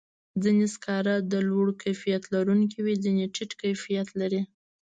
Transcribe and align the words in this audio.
ځینې 0.43 0.65
سکاره 0.75 1.15
د 1.31 1.33
لوړ 1.49 1.67
کیفیت 1.83 2.23
لرونکي 2.35 2.79
وي، 2.85 2.95
ځینې 3.05 3.25
ټیټ 3.35 3.51
کیفیت 3.61 4.07
لري. 4.19 4.41